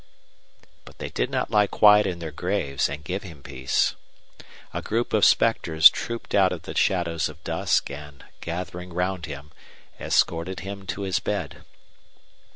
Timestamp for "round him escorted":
8.93-10.61